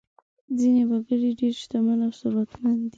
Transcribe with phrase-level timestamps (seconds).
[0.59, 2.89] ځینې وګړي ډېر شتمن او ثروتمند دي.